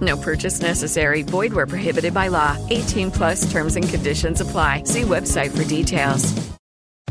[0.00, 1.22] No purchase necessary.
[1.22, 2.56] Void where prohibited by law.
[2.70, 4.84] 18 plus terms and conditions apply.
[4.84, 6.32] See website for details.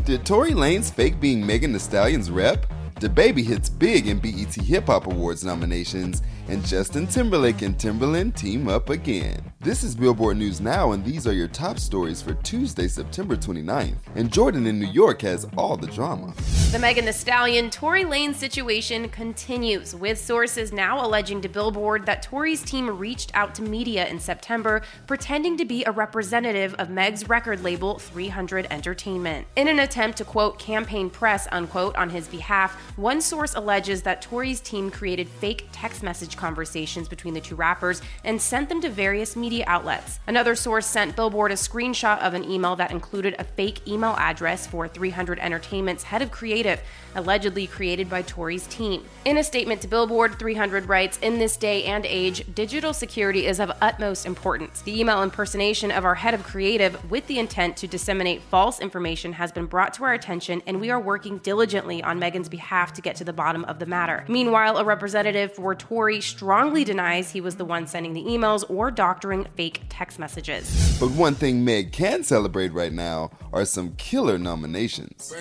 [0.04, 2.66] Did Tory Lanez fake being Megan Thee Stallion's rep?
[3.00, 8.68] DaBaby hits big in BET Hip Hop Awards nominations, and Justin Timberlake and Timbaland team
[8.68, 9.40] up again.
[9.60, 13.96] This is Billboard News Now, and these are your top stories for Tuesday, September 29th.
[14.16, 16.34] And Jordan in New York has all the drama.
[16.72, 22.22] The Megan Thee Stallion Tory Lanez situation continues, with sources now alleging to Billboard that
[22.22, 27.28] Tory's team reached out to media in September, pretending to be a representative of Meg's
[27.28, 29.46] record label 300 Entertainment.
[29.56, 34.22] In an attempt to quote campaign press unquote on his behalf, one source alleges that
[34.22, 38.88] Tory's team created fake text message conversations between the two rappers and sent them to
[38.88, 40.18] various media outlets.
[40.26, 44.66] Another source sent Billboard a screenshot of an email that included a fake email address
[44.66, 46.82] for 300 Entertainment's head of creative,
[47.14, 49.04] allegedly created by Tory's team.
[49.24, 53.60] In a statement to Billboard, 300 writes In this day and age, digital security is
[53.60, 54.82] of utmost importance.
[54.82, 59.34] The email impersonation of our head of creative with the intent to disseminate false information
[59.34, 63.02] has been brought to our attention, and we are working diligently on Megan's behalf to
[63.02, 64.24] get to the bottom of the matter.
[64.28, 68.90] Meanwhile, a representative for Tory strongly denies he was the one sending the emails or
[68.90, 70.98] doctoring fake text messages.
[70.98, 75.32] But one thing Meg can celebrate right now are some killer nominations.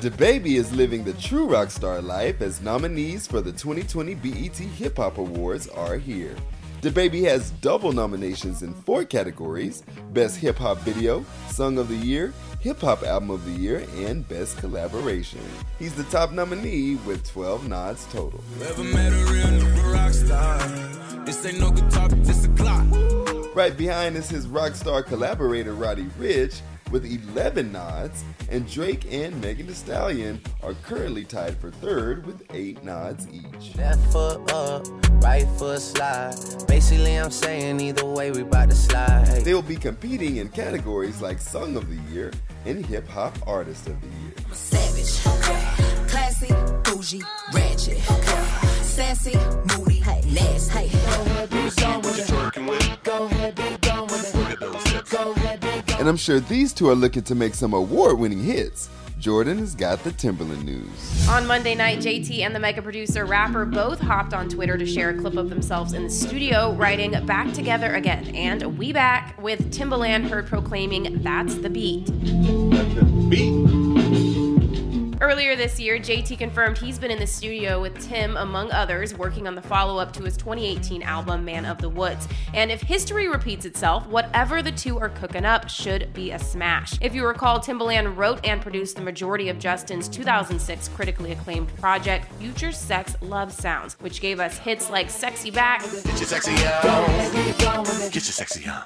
[0.00, 4.96] DaBaby is living the true rock star life as nominees for the 2020 BET Hip
[4.96, 6.34] Hop Awards are here.
[6.80, 9.82] DaBaby has double nominations in four categories
[10.14, 14.26] Best Hip Hop Video, Song of the Year, Hip Hop Album of the Year, and
[14.26, 15.40] Best Collaboration.
[15.78, 18.42] He's the top nominee with 12 nods total.
[23.54, 29.40] Right behind is his rock star collaborator Roddy Ricch with 11 nods, and Drake and
[29.40, 33.76] Megan Thee Stallion are currently tied for third with 8 nods each.
[33.76, 34.86] Left foot up,
[35.22, 36.34] right foot slide.
[36.66, 39.44] Basically, I'm saying either way, we bout to slide.
[39.44, 42.32] They'll be competing in categories like Song of the Year
[42.64, 44.34] and Hip Hop Artist of the Year.
[44.52, 45.20] Savage,
[46.08, 46.52] classy,
[46.84, 47.22] bougie,
[47.52, 47.98] ratchet,
[48.82, 49.36] sassy,
[49.78, 49.89] moody,
[56.00, 58.88] And I'm sure these two are looking to make some award winning hits.
[59.18, 61.28] Jordan has got the Timbaland news.
[61.28, 65.10] On Monday night, JT and the mega producer rapper both hopped on Twitter to share
[65.10, 68.34] a clip of themselves in the studio writing Back Together Again.
[68.34, 72.06] And we back with Timbaland heard proclaiming, That's the beat.
[75.30, 79.46] Earlier this year, JT confirmed he's been in the studio with Tim, among others, working
[79.46, 82.26] on the follow up to his 2018 album, Man of the Woods.
[82.52, 86.98] And if history repeats itself, whatever the two are cooking up should be a smash.
[87.00, 92.26] If you recall, Timbaland wrote and produced the majority of Justin's 2006 critically acclaimed project,
[92.40, 97.30] Future Sex Love Sounds, which gave us hits like Sexy Back, Get your sexy on.
[98.10, 98.82] Get your sexy on.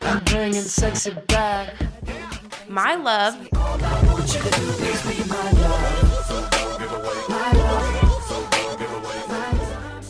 [0.00, 1.74] I'm bringing sexy back.
[2.66, 5.51] My Love, What you to do is be my love.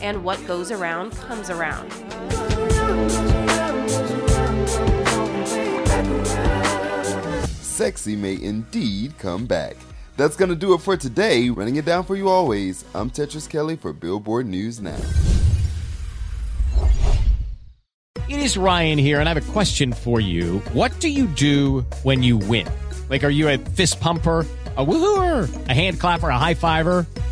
[0.03, 1.89] And What Goes Around Comes Around.
[7.47, 9.77] Sexy may indeed come back.
[10.17, 11.49] That's gonna do it for today.
[11.49, 12.85] Running it down for you always.
[12.93, 14.99] I'm Tetris Kelly for Billboard News Now.
[18.29, 20.59] It is Ryan here, and I have a question for you.
[20.73, 22.67] What do you do when you win?
[23.09, 24.45] Like, are you a fist pumper?
[24.75, 27.05] A woohooer, a hand clapper, a high fiver.